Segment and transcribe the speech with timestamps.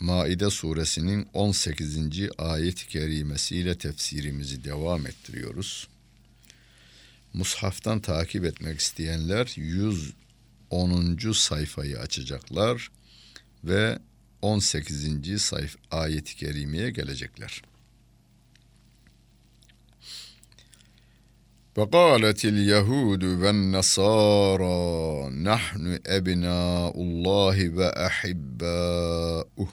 [0.00, 2.30] Maide suresinin 18.
[2.38, 5.88] ayet-i kerimesiyle tefsirimizi devam ettiriyoruz.
[7.34, 11.32] Mushaftan takip etmek isteyenler 110.
[11.32, 12.90] sayfayı açacaklar
[13.64, 13.98] ve
[14.42, 15.42] 18.
[15.42, 17.62] sayf ayet-i kerimeye gelecekler.
[21.76, 24.80] وقالت اليهود والنصارى
[25.30, 29.68] نحن أبناء الله وأحباؤه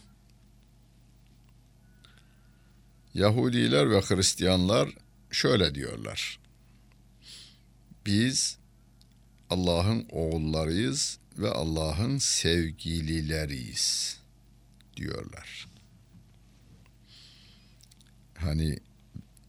[3.14, 4.88] Yahudiler ve Hristiyanlar
[5.30, 6.38] şöyle diyorlar.
[8.06, 8.58] Biz
[9.50, 14.18] Allah'ın oğullarıyız ve Allah'ın sevgilileriyiz
[14.96, 15.68] diyorlar.
[18.34, 18.78] Hani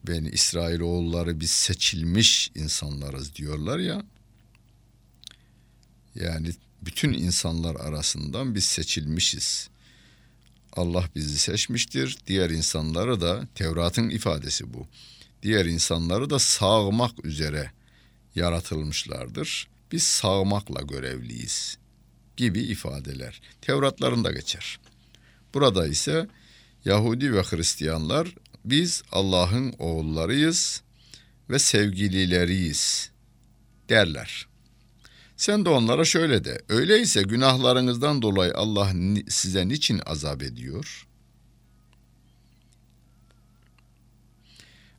[0.06, 4.04] ben İsrail oğulları biz seçilmiş insanlarız diyorlar ya.
[6.14, 6.50] Yani
[6.82, 9.68] bütün insanlar arasından biz seçilmişiz.
[10.76, 12.18] Allah bizi seçmiştir.
[12.26, 14.86] Diğer insanları da Tevrat'ın ifadesi bu.
[15.42, 17.70] Diğer insanları da sağmak üzere
[18.34, 19.68] yaratılmışlardır.
[19.92, 21.78] Biz sağmakla görevliyiz
[22.36, 23.40] gibi ifadeler.
[23.60, 24.80] Tevratlarında geçer.
[25.54, 26.28] Burada ise
[26.84, 30.82] Yahudi ve Hristiyanlar biz Allah'ın oğullarıyız
[31.50, 33.10] ve sevgilileriyiz
[33.88, 34.46] derler.
[35.44, 36.60] Sen de onlara şöyle de.
[36.68, 38.92] Öyleyse günahlarınızdan dolayı Allah
[39.28, 41.06] size niçin azap ediyor?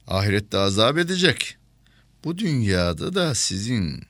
[0.08, 1.58] Ahirette azap edecek.
[2.24, 4.04] Bu dünyada da sizin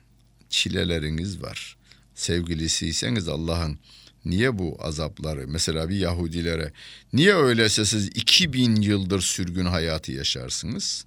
[0.48, 1.76] çileleriniz var.
[2.14, 3.78] Sevgilisiyseniz Allah'ın
[4.24, 6.72] niye bu azapları mesela bir Yahudilere
[7.12, 11.04] niye öyleyse siz 2000 yıldır sürgün hayatı yaşarsınız?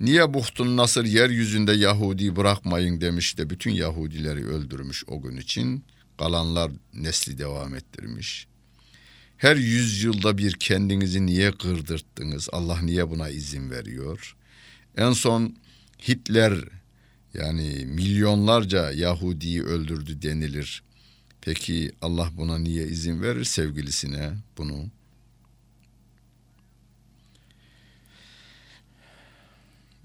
[0.00, 5.84] Niye Buhtun Nasır yeryüzünde Yahudi bırakmayın demiş de bütün Yahudileri öldürmüş o gün için.
[6.18, 8.46] Kalanlar nesli devam ettirmiş.
[9.36, 12.48] Her yüzyılda bir kendinizi niye kırdırttınız?
[12.52, 14.36] Allah niye buna izin veriyor?
[14.96, 15.56] En son
[16.08, 16.54] Hitler
[17.34, 20.82] yani milyonlarca Yahudi'yi öldürdü denilir.
[21.40, 24.90] Peki Allah buna niye izin verir sevgilisine bunu?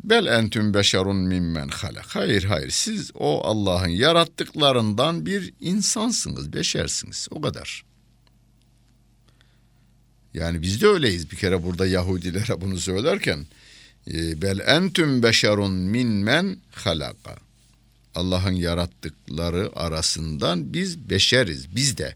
[0.04, 2.06] Bel entüm beşerun mimmen halak.
[2.08, 7.28] Hayır hayır siz o Allah'ın yarattıklarından bir insansınız, beşersiniz.
[7.32, 7.84] O kadar.
[10.34, 11.32] Yani biz de öyleyiz.
[11.32, 13.46] Bir kere burada Yahudilere bunu söylerken
[14.08, 17.36] e, bel entüm beşerun minmen halaka.
[18.16, 21.76] Allah'ın yarattıkları arasından biz beşeriz.
[21.76, 22.16] Biz de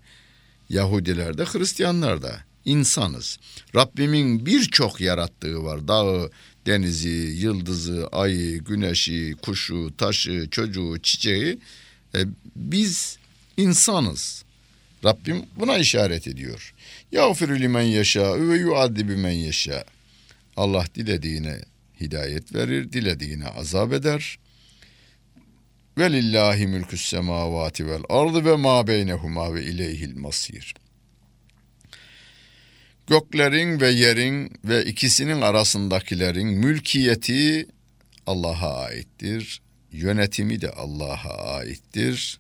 [0.69, 3.40] Yahudiler de Hristiyanlar da insanız.
[3.75, 5.88] Rabbimin birçok yarattığı var.
[5.88, 6.31] Dağı,
[6.65, 11.59] denizi, yıldızı, ayı, güneşi, kuşu, taşı, çocuğu, çiçeği.
[12.15, 12.19] E,
[12.55, 13.17] biz
[13.57, 14.45] insanız.
[15.03, 16.73] Rabbim buna işaret ediyor.
[17.11, 19.85] Yağfiru limen yaşa ve yuaddibi men yaşa.
[20.57, 21.59] Allah dilediğine
[22.01, 24.39] hidayet verir, dilediğine azap eder.
[25.97, 30.75] Ve lillahi mülkü's semavati vel ardı ve ma beynehuma ve ileyhil masir.
[33.07, 37.67] Göklerin ve yerin ve ikisinin arasındakilerin mülkiyeti
[38.25, 39.61] Allah'a aittir.
[39.91, 42.39] Yönetimi de Allah'a aittir.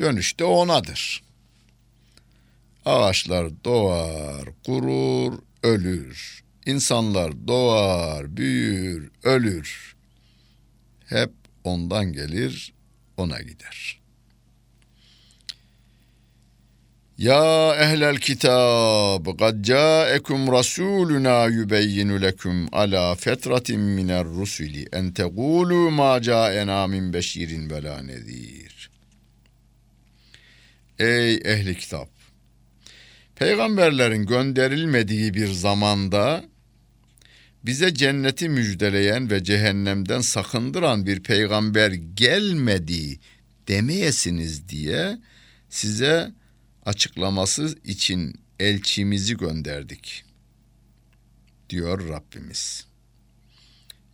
[0.00, 1.22] Dönüş de onadır.
[2.84, 6.42] Ağaçlar doğar, kurur, ölür.
[6.66, 9.96] İnsanlar doğar, büyür, ölür.
[11.06, 11.30] Hep
[11.64, 12.72] ondan gelir,
[13.16, 14.01] ona gider.
[17.22, 26.22] Ya ehlel kitab, kad ca'ekum rasuluna yubeyyinu lekum ala fetratin miner rusuli en tegulu ma
[26.22, 28.90] ca'ena min beşirin ve la nezir.
[30.98, 32.08] Ey ehli kitap!
[33.36, 36.44] Peygamberlerin gönderilmediği bir zamanda
[37.64, 43.20] bize cenneti müjdeleyen ve cehennemden sakındıran bir peygamber gelmedi
[43.68, 45.18] demeyesiniz diye
[45.68, 46.41] size
[46.86, 50.24] açıklaması için elçimizi gönderdik
[51.70, 52.86] diyor Rabbimiz.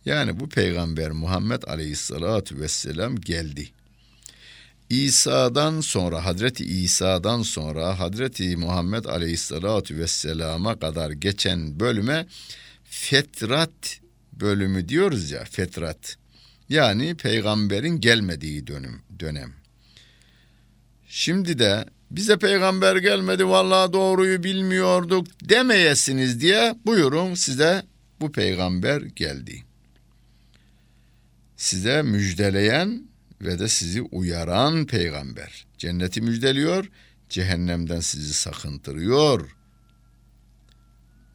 [0.05, 3.69] Yani bu peygamber Muhammed Aleyhisselatü Vesselam geldi.
[4.89, 12.27] İsa'dan sonra Hazreti İsa'dan sonra Hazreti Muhammed Aleyhisselatü Vesselam'a kadar geçen bölüme
[12.83, 13.99] fetrat
[14.33, 16.17] bölümü diyoruz ya fetrat.
[16.69, 19.53] Yani peygamberin gelmediği dönüm, dönem.
[21.07, 27.83] Şimdi de bize peygamber gelmedi vallahi doğruyu bilmiyorduk demeyesiniz diye buyurun size
[28.21, 29.63] bu peygamber geldi.
[31.57, 33.03] Size müjdeleyen
[33.41, 35.65] ve de sizi uyaran peygamber.
[35.77, 36.89] Cenneti müjdeliyor,
[37.29, 39.55] cehennemden sizi sakındırıyor.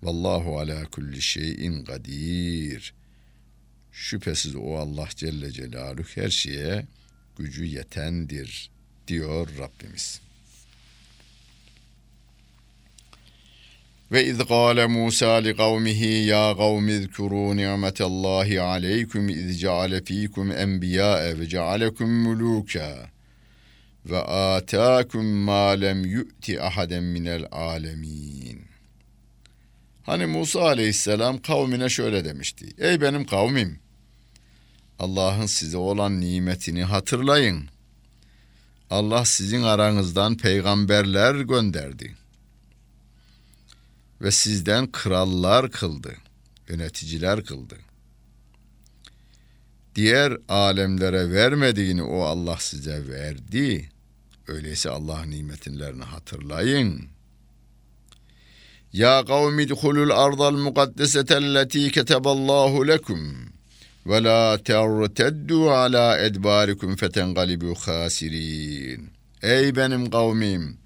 [0.02, 2.94] Vallahu ala kulli şeyin kadir.
[3.92, 6.86] Şüphesiz o Allah Celle Celaluhu her şeye
[7.38, 8.70] gücü yetendir
[9.08, 10.23] diyor Rabbimiz.
[14.12, 21.38] Ve iz gâle Musa li kavmihi ya kavmi zkuru ni'metallahi aleykum iz ceale fikum enbiya'e
[21.38, 23.10] ve cealekum muluka
[24.06, 28.62] ve atâkum ma lem yu'ti ahaden minel alemin.
[30.02, 32.66] Hani Musa aleyhisselam kavmine şöyle demişti.
[32.78, 33.78] Ey benim kavmim!
[34.98, 37.68] Allah'ın size olan nimetini hatırlayın.
[38.90, 42.14] Allah sizin aranızdan peygamberler gönderdi.
[44.24, 46.16] Ve sizden krallar kıldı,
[46.68, 47.76] yöneticiler kıldı.
[49.94, 53.88] Diğer alemlere vermediğini o Allah size verdi.
[54.48, 57.08] Öyleyse Allah nimetinlerini hatırlayın.
[58.92, 63.36] Ya kavmi duhulul ardal mukaddesete keteballahu lekum
[64.06, 69.10] ve la terteddu ala edbarikum fetenqalibu khasirin.
[69.42, 70.83] Ey benim kavmim!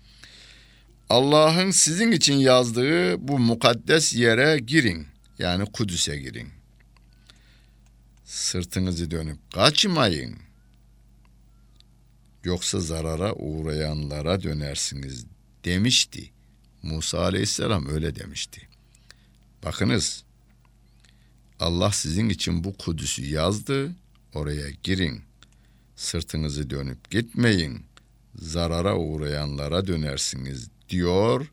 [1.10, 5.06] Allah'ın sizin için yazdığı bu mukaddes yere girin.
[5.38, 6.48] Yani Kudüs'e girin.
[8.24, 10.36] Sırtınızı dönüp kaçmayın.
[12.44, 15.26] Yoksa zarara uğrayanlara dönersiniz
[15.64, 16.30] demişti.
[16.82, 18.68] Musa aleyhisselam öyle demişti.
[19.64, 20.24] Bakınız
[21.60, 23.94] Allah sizin için bu Kudüs'ü yazdı.
[24.34, 25.22] Oraya girin.
[25.96, 27.84] Sırtınızı dönüp gitmeyin.
[28.36, 31.46] Zarara uğrayanlara dönersiniz diyor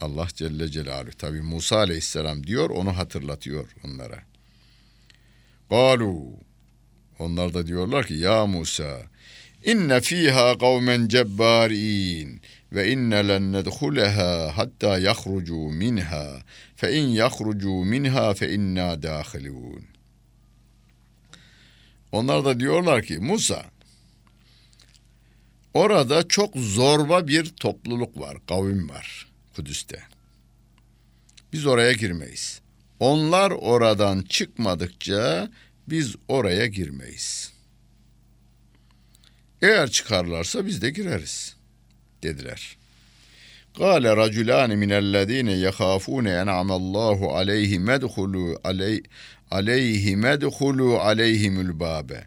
[0.00, 1.16] Allah Celle Celaluhu.
[1.16, 4.22] Tabi Musa aleyhisselam diyor onu hatırlatıyor onlara.
[5.70, 6.32] Galu
[7.18, 9.02] onlar da diyorlar ki ya Musa
[9.64, 12.40] inne fiha kavmen cebbarin
[12.72, 16.42] ve inne len nedhuleha hatta yahrucu minha
[16.76, 19.84] fe in yahrucu minha fe inna dahilun.
[22.12, 23.64] Onlar da diyorlar ki Musa
[25.74, 30.02] orada çok zorba bir topluluk var, kavim var Kudüs'te.
[31.52, 32.60] Biz oraya girmeyiz.
[33.00, 35.50] Onlar oradan çıkmadıkça
[35.88, 37.52] biz oraya girmeyiz.
[39.62, 41.56] Eğer çıkarlarsa biz de gireriz
[42.22, 42.76] dediler.
[43.78, 49.02] Kale raculani minellezine yehafune en'amallahu aleyhi medhulu aley
[49.50, 52.26] aleyhi medhulu aleyhimul babe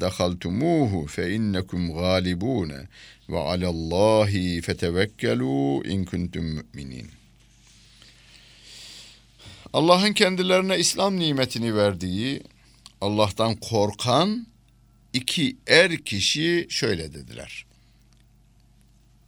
[0.00, 2.88] dehaltumuhu fe innekum gâlibûne
[3.28, 7.10] ve alallâhi fetevekkelû in kuntum mü'minin.
[9.72, 12.42] Allah'ın kendilerine İslam nimetini verdiği,
[13.00, 14.46] Allah'tan korkan
[15.12, 17.66] iki er kişi şöyle dediler.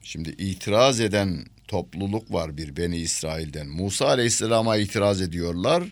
[0.03, 3.67] Şimdi itiraz eden topluluk var bir Beni İsrail'den.
[3.67, 5.85] Musa Aleyhisselam'a itiraz ediyorlar.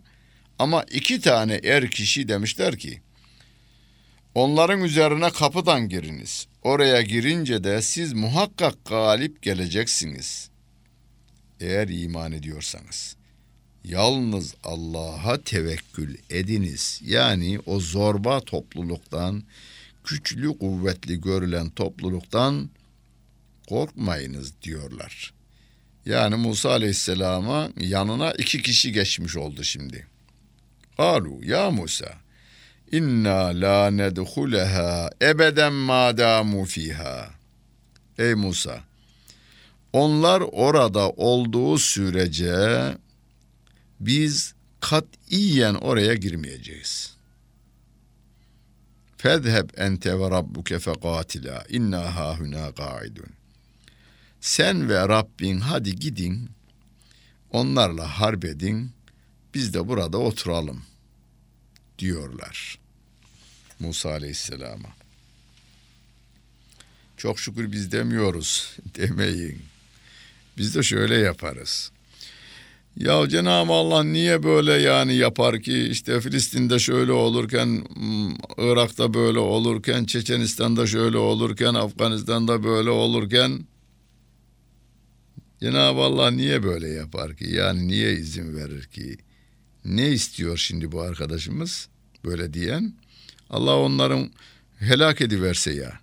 [0.58, 3.00] Ama iki tane er kişi demişler ki,
[4.34, 6.46] onların üzerine kapıdan giriniz.
[6.62, 10.50] Oraya girince de siz muhakkak galip geleceksiniz.
[11.60, 13.16] Eğer iman ediyorsanız.
[13.84, 17.00] Yalnız Allah'a tevekkül ediniz.
[17.04, 19.42] Yani o zorba topluluktan,
[20.04, 22.70] güçlü kuvvetli görülen topluluktan
[23.68, 25.34] korkmayınız diyorlar.
[26.06, 30.06] Yani Musa Aleyhisselam'a yanına iki kişi geçmiş oldu şimdi.
[30.98, 32.23] Alu ya Musa
[32.92, 37.30] inna la nedhuleha ebeden madamu fiha.
[38.18, 38.80] Ey Musa
[39.92, 42.96] onlar orada olduğu sürece
[44.00, 47.14] biz katiyen oraya girmeyeceğiz.
[49.16, 53.28] Fezheb ente ve rabbuke fekatila inna hahuna qaidun.
[54.40, 56.50] Sen ve Rabbin hadi gidin,
[57.50, 58.90] onlarla harp edin,
[59.54, 60.82] biz de burada oturalım
[61.98, 62.78] diyorlar
[63.80, 64.88] Musa Aleyhisselam'a.
[67.16, 69.62] Çok şükür biz demiyoruz demeyin.
[70.58, 71.90] Biz de şöyle yaparız.
[72.96, 77.84] Ya Cenab-ı Allah niye böyle yani yapar ki işte Filistin'de şöyle olurken
[78.58, 83.66] Irak'ta böyle olurken Çeçenistan'da şöyle olurken Afganistan'da böyle olurken
[85.60, 87.50] Cenab-ı Allah niye böyle yapar ki?
[87.50, 89.16] Yani niye izin verir ki?
[89.84, 91.88] Ne istiyor şimdi bu arkadaşımız
[92.24, 92.94] böyle diyen?
[93.50, 94.30] Allah onların
[94.78, 96.00] helak ediverse ya.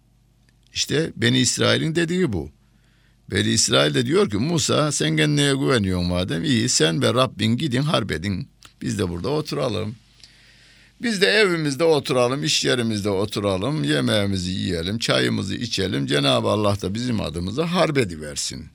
[0.73, 2.51] İşte Beni İsrail'in dediği bu.
[3.31, 7.81] Beni İsrail de diyor ki Musa sen kendine güveniyorsun madem iyi sen ve Rabbin gidin
[7.81, 8.47] harbedin.
[8.81, 9.95] Biz de burada oturalım.
[11.01, 16.05] Biz de evimizde oturalım, iş yerimizde oturalım, yemeğimizi yiyelim, çayımızı içelim.
[16.05, 18.65] Cenab-ı Allah da bizim adımıza harbediversin.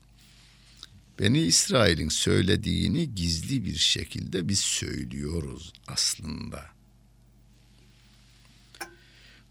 [1.19, 6.65] Beni İsrail'in söylediğini gizli bir şekilde biz söylüyoruz aslında.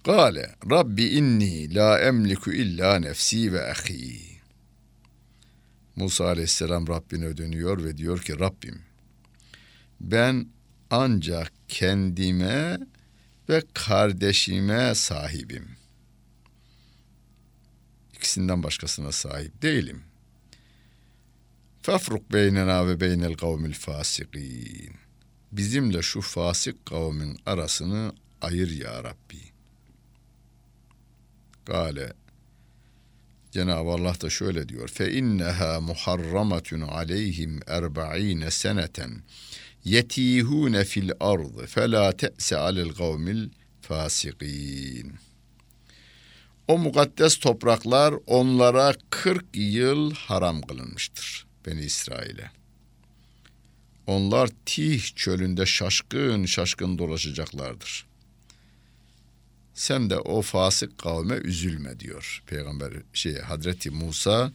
[0.04, 4.36] Kale Rabbi inni la emliku illa nefsi ve ahi.
[5.96, 8.82] Musa aleyhisselam Rabbine dönüyor ve diyor ki Rabbim
[10.00, 10.48] ben
[10.90, 12.78] ancak kendime
[13.48, 15.68] ve kardeşime sahibim.
[18.14, 20.02] İkisinden başkasına sahip değilim.
[21.86, 24.92] Fafruk beynena ve beynel kavmil fasikin.
[25.52, 29.38] Bizimle şu fasık kavmin arasını ayır ya Rabbi.
[31.66, 32.12] Gale
[33.52, 34.88] Cenab-ı Allah da şöyle diyor.
[34.88, 39.22] Fe inneha muharramatun aleyhim erba'ine seneten
[39.84, 43.48] yetihune fil ardı fe la te'se alel kavmil
[43.80, 45.14] fasikin.
[46.68, 52.50] O mukaddes topraklar onlara 40 yıl haram kılınmıştır Beni İsrail'e.
[54.06, 58.06] Onlar Tih çölünde şaşkın şaşkın dolaşacaklardır.
[59.74, 64.52] Sen de o fasık kavme üzülme diyor Peygamber şey Hazreti Musa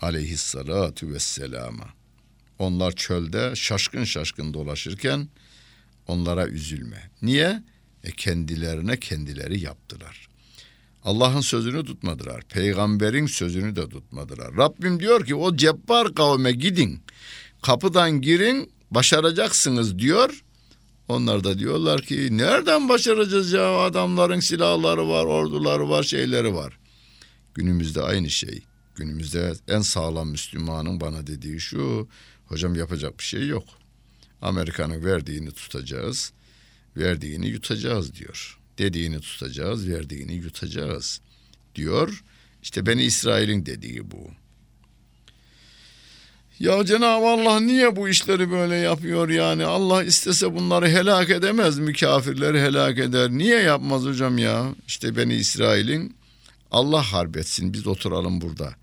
[0.00, 1.88] aleyhissalatu vesselama.
[2.58, 5.28] Onlar çölde şaşkın şaşkın dolaşırken
[6.06, 7.10] onlara üzülme.
[7.22, 7.62] Niye?
[8.04, 10.29] E kendilerine kendileri yaptılar.
[11.04, 12.42] Allah'ın sözünü tutmadılar.
[12.42, 14.56] Peygamberin sözünü de tutmadılar.
[14.56, 17.02] Rabbim diyor ki o cebbar kavme gidin.
[17.62, 20.44] Kapıdan girin başaracaksınız diyor.
[21.08, 26.78] Onlar da diyorlar ki nereden başaracağız ya adamların silahları var, orduları var, şeyleri var.
[27.54, 28.62] Günümüzde aynı şey.
[28.94, 32.08] Günümüzde en sağlam Müslümanın bana dediği şu.
[32.46, 33.64] Hocam yapacak bir şey yok.
[34.42, 36.32] Amerika'nın verdiğini tutacağız.
[36.96, 38.59] Verdiğini yutacağız diyor.
[38.80, 41.20] Dediğini tutacağız, verdiğini yutacağız
[41.74, 42.24] diyor.
[42.62, 44.30] İşte beni İsrail'in dediği bu.
[46.58, 49.64] Ya Cenab-ı Allah niye bu işleri böyle yapıyor yani?
[49.64, 51.92] Allah istese bunları helak edemez mi?
[51.92, 53.30] Kafirleri helak eder.
[53.30, 54.74] Niye yapmaz hocam ya?
[54.86, 56.16] İşte beni İsrail'in
[56.70, 58.74] Allah harbetsin biz oturalım burada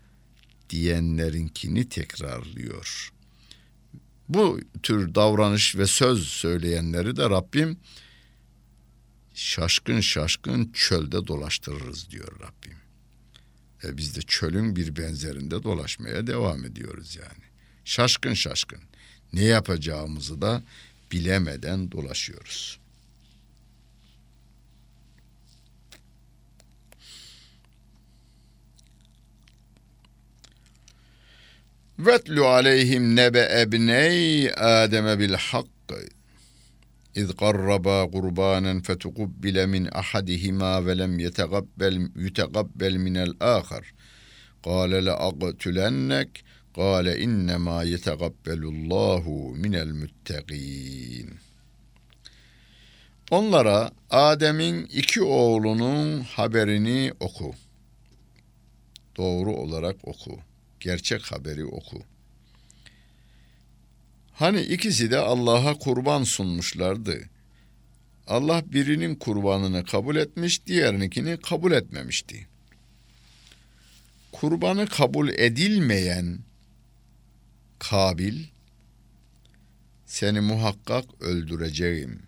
[0.70, 3.12] diyenlerinkini tekrarlıyor.
[4.28, 7.78] Bu tür davranış ve söz söyleyenleri de Rabbim
[9.38, 12.78] şaşkın şaşkın çölde dolaştırırız diyor Rabbim.
[13.84, 17.44] E biz de çölün bir benzerinde dolaşmaya devam ediyoruz yani.
[17.84, 18.80] Şaşkın şaşkın.
[19.32, 20.62] Ne yapacağımızı da
[21.12, 22.78] bilemeden dolaşıyoruz.
[31.98, 36.17] Vetlu aleyhim nebe ebney Adem bil hakkı.
[37.26, 43.84] Qarraba qurbanen fetukubbile min ahadihima ve lem yetegabbel yutegabbel minel ahar.
[44.64, 46.44] Kâle le aqtülennek
[46.78, 51.38] Kale innema yetegabbelullahu minel müttegin.
[53.30, 57.54] Onlara Adem'in iki oğlunun haberini oku.
[59.16, 60.38] Doğru olarak oku.
[60.80, 62.02] Gerçek haberi oku.
[64.38, 67.28] Hani ikisi de Allah'a kurban sunmuşlardı.
[68.26, 72.48] Allah birinin kurbanını kabul etmiş, diğerininkini kabul etmemişti.
[74.32, 76.38] Kurbanı kabul edilmeyen
[77.78, 78.44] Kabil
[80.06, 82.22] seni muhakkak öldüreceğim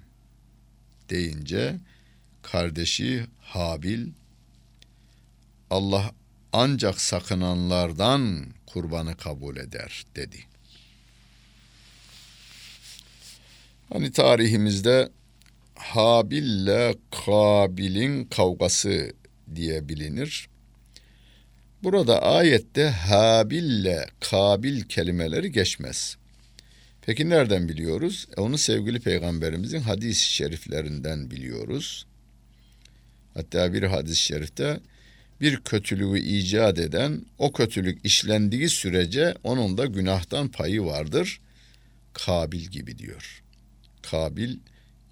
[1.11, 1.77] deyince
[2.43, 4.09] kardeşi Habil
[5.71, 6.15] Allah
[6.53, 10.50] ancak sakınanlardan kurbanı kabul eder dedi.
[13.93, 15.09] Hani tarihimizde
[15.75, 16.95] Habil ile
[17.27, 19.13] Kabil'in kavgası
[19.55, 20.49] diye bilinir.
[21.83, 26.17] Burada ayette Habil'le Kabil kelimeleri geçmez.
[27.03, 28.29] Peki nereden biliyoruz?
[28.37, 32.07] E onu sevgili peygamberimizin hadis-i şeriflerinden biliyoruz.
[33.35, 34.81] Hatta bir hadis-i şerifte
[35.41, 41.41] bir kötülüğü icat eden o kötülük işlendiği sürece onun da günahtan payı vardır.
[42.13, 43.43] Kabil gibi diyor.
[44.03, 44.57] Kabil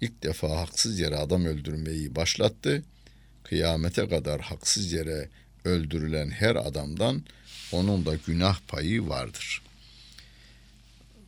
[0.01, 2.83] ilk defa haksız yere adam öldürmeyi başlattı.
[3.43, 5.29] Kıyamete kadar haksız yere
[5.65, 7.23] öldürülen her adamdan
[7.71, 9.61] onun da günah payı vardır.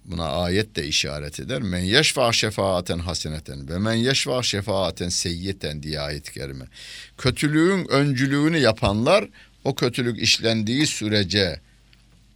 [0.06, 1.62] buna ayet de işaret eder.
[1.62, 6.66] Men yeşfa şefaaten haseneten ve men yeşfa şefaaten seyyeten diye ayet-i kerime.
[7.18, 9.30] Kötülüğün öncülüğünü yapanlar
[9.64, 11.60] o kötülük işlendiği sürece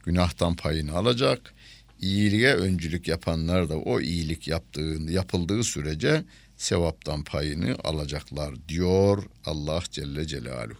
[0.05, 1.53] günahtan payını alacak.
[2.05, 6.23] İyiliğe öncülük yapanlar da o iyilik yaptığı, yapıldığı sürece
[6.57, 10.77] sevaptan payını alacaklar diyor Allah Celle Celaluhu.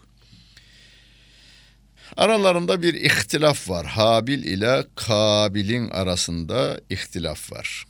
[2.18, 3.86] Aralarında bir ihtilaf var.
[3.86, 7.86] Habil ile Kabil'in arasında ihtilaf var.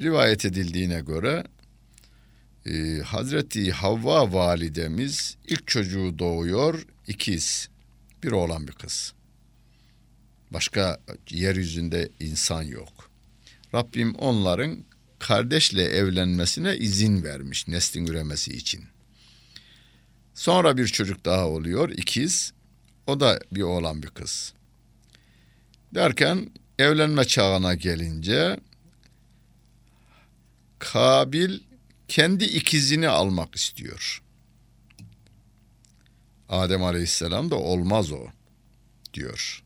[0.00, 1.44] Rivayet edildiğine göre
[2.66, 7.68] e, Hazreti Havva validemiz ilk çocuğu doğuyor ikiz
[8.22, 9.17] bir oğlan bir kız.
[10.50, 11.00] Başka
[11.30, 13.10] yeryüzünde insan yok.
[13.74, 14.84] Rabbim onların
[15.18, 18.84] kardeşle evlenmesine izin vermiş neslin üremesi için.
[20.34, 22.52] Sonra bir çocuk daha oluyor ikiz
[23.06, 24.52] o da bir oğlan bir kız.
[25.94, 28.60] Derken evlenme çağına gelince
[30.78, 31.60] Kabil
[32.08, 34.22] kendi ikizini almak istiyor.
[36.48, 38.26] Adem Aleyhisselam da olmaz o
[39.14, 39.64] diyor.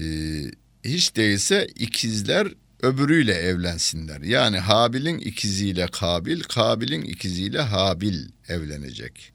[0.00, 0.50] Ee,
[0.84, 2.48] hiç değilse ikizler
[2.82, 4.20] öbürüyle evlensinler.
[4.20, 9.32] Yani Habil'in ikiziyle Kabil, Kabil'in ikiziyle Habil evlenecek.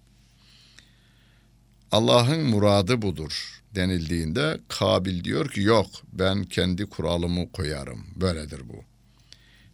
[1.91, 8.05] Allah'ın muradı budur denildiğinde Kabil diyor ki yok ben kendi kuralımı koyarım.
[8.15, 8.83] Böyledir bu.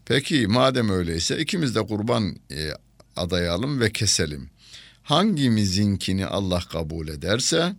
[0.06, 2.72] Peki madem öyleyse ikimiz de kurban e,
[3.16, 4.50] adayalım ve keselim.
[5.04, 7.76] Hangimizinkini Allah kabul ederse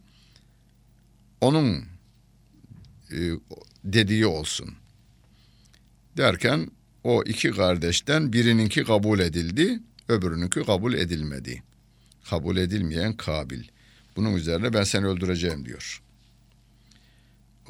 [1.41, 1.85] onun
[3.13, 3.19] e,
[3.85, 4.75] dediği olsun.
[6.17, 6.71] Derken
[7.05, 11.63] o iki kardeşten birininki kabul edildi, öbürününki kabul edilmedi.
[12.31, 13.63] Kabul edilmeyen Kabil.
[14.17, 16.03] Bunun üzerine ben seni öldüreceğim diyor.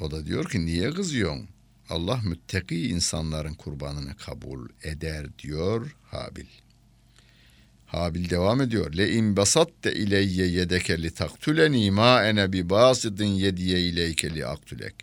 [0.00, 1.48] O da diyor ki niye kızıyorsun?
[1.88, 6.46] Allah müttaki insanların kurbanını kabul eder diyor Habil.
[7.86, 8.92] Habil devam ediyor.
[8.92, 14.94] Le in basatte ileyye yedeke li taktuleni ma ene bi basidin yediye ileyke li aktulek.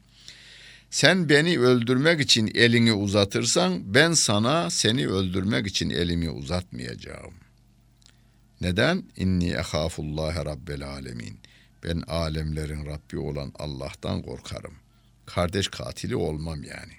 [0.94, 7.34] Sen beni öldürmek için elini uzatırsan ben sana seni öldürmek için elimi uzatmayacağım.
[8.62, 9.04] Neden?
[9.18, 11.40] İnni ehafullahi rabbel alemin.
[11.84, 14.74] Ben alemlerin Rabbi olan Allah'tan korkarım.
[15.26, 16.94] Kardeş katili olmam yani.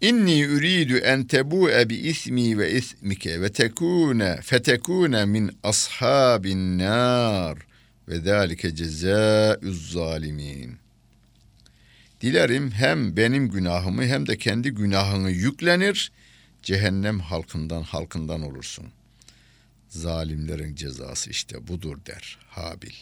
[0.00, 7.71] İnni uridu en tebu'e bi ismi ve ismike ve tekune fetekune min ashabin nar
[8.07, 10.77] ve zalike cezaüz zalimin.
[12.21, 16.11] Dilerim hem benim günahımı hem de kendi günahını yüklenir,
[16.63, 18.85] cehennem halkından halkından olursun.
[19.89, 22.93] Zalimlerin cezası işte budur der Habil.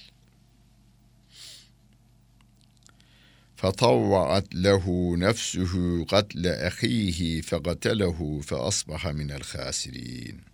[3.57, 10.48] فطوعت له نفسه قتل أخيه فقتله فأصبح من الخاسرين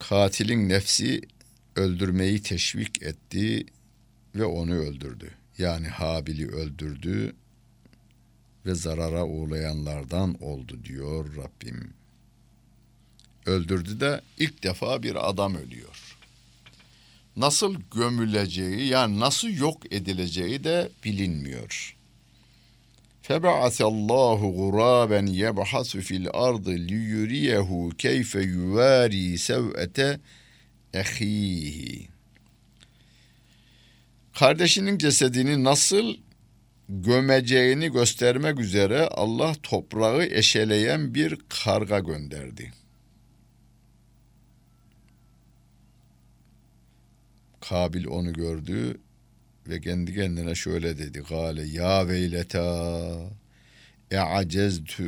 [0.00, 1.20] Katilin nefsi
[1.76, 3.66] öldürmeyi teşvik etti
[4.34, 5.30] ve onu öldürdü.
[5.58, 7.34] Yani Habil'i öldürdü
[8.66, 11.94] ve zarara uğrayanlardan oldu diyor Rabbim.
[13.46, 16.16] Öldürdü de ilk defa bir adam ölüyor.
[17.36, 21.96] Nasıl gömüleceği yani nasıl yok edileceği de bilinmiyor.
[23.29, 27.69] فَبَعَثَ اللّٰهُ غُرَابًا يَبْحَثُ فِي الْأَرْضِ لِيُرِيَهُ
[28.03, 30.19] كَيْفَ يُوَارِي سَوْءَةَ
[30.95, 32.07] اَخِيهِ
[34.39, 36.15] Kardeşinin cesedini nasıl
[36.89, 42.73] gömeceğini göstermek üzere Allah toprağı eşeleyen bir karga gönderdi.
[47.61, 48.97] Kabil onu gördü
[49.70, 51.22] ve kendi kendine şöyle dedi.
[51.28, 53.30] Gale ya veyleta
[54.10, 55.02] e'aceztu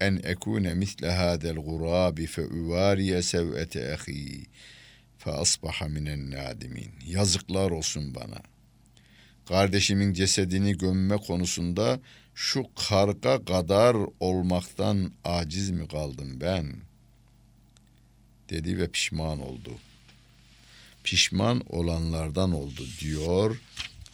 [0.00, 4.46] en ekune misle hadel gurabi fe uvariye sev'ete ahi
[5.18, 6.90] fe asbaha minen nadimin.
[7.06, 8.42] Yazıklar olsun bana.
[9.48, 12.00] Kardeşimin cesedini gömme konusunda
[12.34, 16.72] şu karga kadar olmaktan aciz mi kaldım ben?
[18.50, 19.70] Dedi ve pişman oldu.
[21.04, 23.60] Pişman olanlardan oldu diyor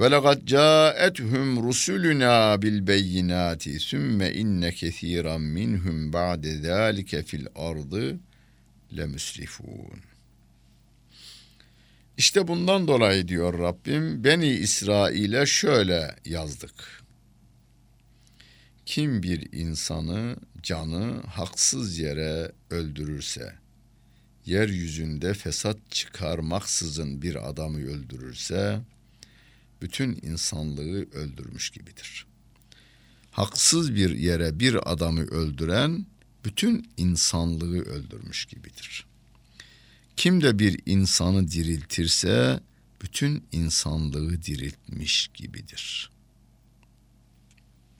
[0.00, 8.20] Ve lekad ca'ethum rusuluna bil beyinati sümme inne kesiran minhum ba'de zalike fil ardı
[8.96, 10.00] lemusrifun.
[12.16, 17.02] İşte bundan dolayı diyor Rabbim Beni İsrail'e şöyle yazdık.
[18.86, 23.54] Kim bir insanı canı haksız yere öldürürse,
[24.46, 28.80] yeryüzünde fesat çıkarmaksızın bir adamı öldürürse,
[29.82, 32.26] bütün insanlığı öldürmüş gibidir.
[33.30, 36.06] Haksız bir yere bir adamı öldüren,
[36.44, 39.06] bütün insanlığı öldürmüş gibidir.
[40.16, 42.60] Kim de bir insanı diriltirse,
[43.02, 46.20] bütün insanlığı diriltmiş gibidir.''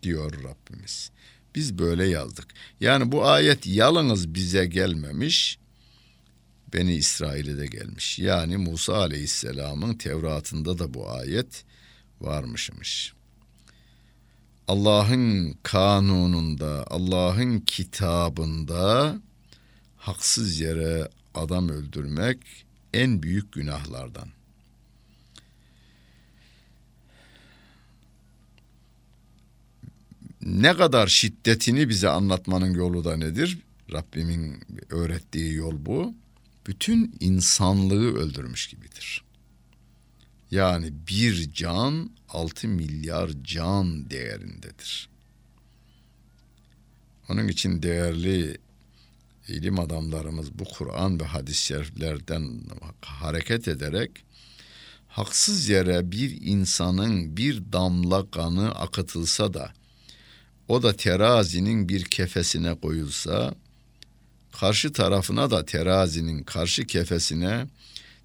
[0.02, 1.10] diyor Rabbimiz.
[1.54, 2.46] Biz böyle yazdık.
[2.80, 5.58] Yani bu ayet yalnız bize gelmemiş,
[6.72, 8.18] Beni İsrail'e de gelmiş.
[8.18, 11.64] Yani Musa Aleyhisselam'ın Tevrat'ında da bu ayet
[12.20, 13.12] varmışmış.
[14.68, 19.16] Allah'ın kanununda, Allah'ın kitabında
[19.96, 22.38] haksız yere adam öldürmek
[22.94, 24.28] en büyük günahlardan.
[30.42, 33.58] ne kadar şiddetini bize anlatmanın yolu da nedir?
[33.92, 36.14] Rabbimin öğrettiği yol bu.
[36.70, 39.24] Bütün insanlığı öldürmüş gibidir.
[40.50, 45.08] Yani bir can altı milyar can değerindedir.
[47.28, 48.58] Onun için değerli
[49.48, 52.60] ilim adamlarımız bu Kur'an ve hadis-i şeriflerden
[53.00, 54.10] hareket ederek
[55.08, 59.72] haksız yere bir insanın bir damla kanı akıtılsa da
[60.68, 63.54] o da terazinin bir kefesine koyulsa,
[64.52, 67.66] karşı tarafına da terazinin karşı kefesine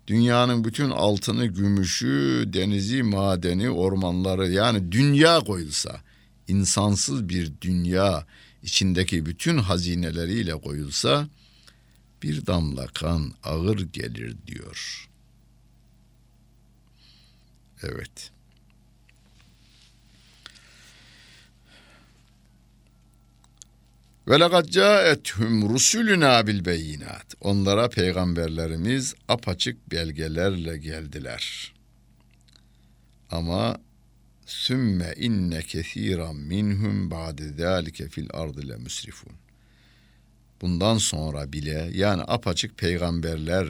[0.07, 6.01] dünyanın bütün altını, gümüşü, denizi, madeni, ormanları yani dünya koyulsa,
[6.47, 8.25] insansız bir dünya
[8.63, 11.27] içindeki bütün hazineleriyle koyulsa
[12.23, 15.09] bir damla kan ağır gelir diyor.
[17.83, 18.34] Evet.
[24.27, 27.35] Ve lekad caethum rusuluna bil beyinat.
[27.41, 31.73] Onlara peygamberlerimiz apaçık belgelerle geldiler.
[33.31, 33.77] Ama
[34.45, 39.33] sümme inne kesiran minhum ba'de zalike fil ardı le musrifun.
[40.61, 43.67] Bundan sonra bile yani apaçık peygamberler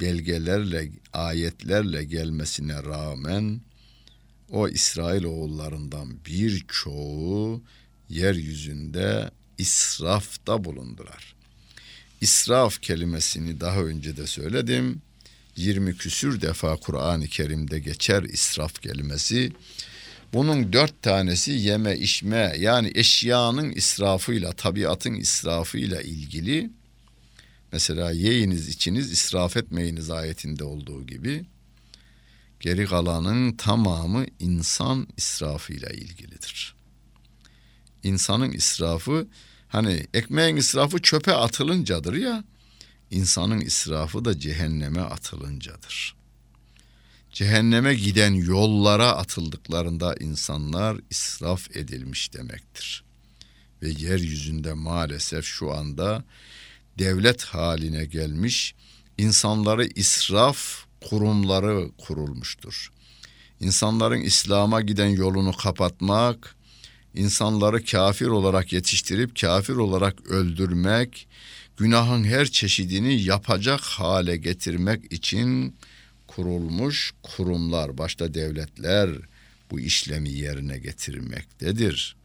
[0.00, 3.60] belgelerle, ayetlerle gelmesine rağmen
[4.50, 7.62] o İsrail oğullarından birçoğu
[8.08, 9.30] yeryüzünde
[9.62, 11.34] israfta bulundular.
[12.20, 15.02] İsraf kelimesini daha önce de söyledim.
[15.56, 19.52] 20 küsür defa Kur'an-ı Kerim'de geçer israf kelimesi.
[20.32, 26.70] Bunun dört tanesi yeme içme yani eşyanın israfıyla, tabiatın israfıyla ilgili.
[27.72, 31.44] Mesela yiyiniz içiniz israf etmeyiniz ayetinde olduğu gibi.
[32.60, 36.74] Geri kalanın tamamı insan israfıyla ilgilidir.
[38.02, 39.26] İnsanın israfı
[39.72, 42.44] Hani ekmeğin israfı çöpe atılıncadır ya,
[43.10, 46.14] insanın israfı da cehenneme atılıncadır.
[47.30, 53.04] Cehenneme giden yollara atıldıklarında insanlar israf edilmiş demektir.
[53.82, 56.24] Ve yeryüzünde maalesef şu anda
[56.98, 58.74] devlet haline gelmiş
[59.18, 62.92] insanları israf kurumları kurulmuştur.
[63.60, 66.56] İnsanların İslam'a giden yolunu kapatmak,
[67.14, 71.28] insanları kafir olarak yetiştirip kafir olarak öldürmek,
[71.76, 75.76] günahın her çeşidini yapacak hale getirmek için
[76.26, 79.10] kurulmuş kurumlar, başta devletler
[79.70, 82.16] bu işlemi yerine getirmektedir.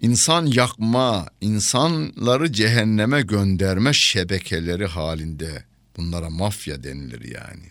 [0.00, 5.64] İnsan yakma, insanları cehenneme gönderme şebekeleri halinde
[5.96, 7.66] bunlara mafya denilir yani.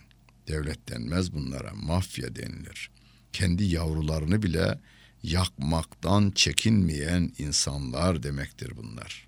[0.48, 2.90] Devlet denmez bunlara, mafya denilir
[3.36, 4.78] kendi yavrularını bile
[5.22, 9.26] yakmaktan çekinmeyen insanlar demektir bunlar.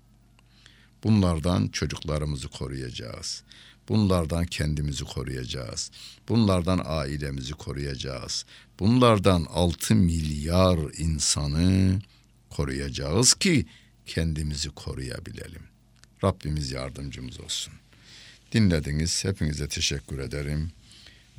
[1.03, 3.43] Bunlardan çocuklarımızı koruyacağız.
[3.89, 5.91] Bunlardan kendimizi koruyacağız.
[6.29, 8.45] Bunlardan ailemizi koruyacağız.
[8.79, 11.99] Bunlardan 6 milyar insanı
[12.49, 13.65] koruyacağız ki
[14.05, 15.63] kendimizi koruyabilelim.
[16.23, 17.73] Rabbimiz yardımcımız olsun.
[18.51, 19.25] Dinlediniz.
[19.25, 20.71] Hepinize teşekkür ederim.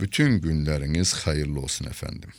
[0.00, 2.30] Bütün günleriniz hayırlı olsun efendim.